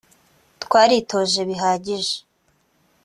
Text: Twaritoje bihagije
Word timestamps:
Twaritoje 0.63 1.41
bihagije 1.49 2.15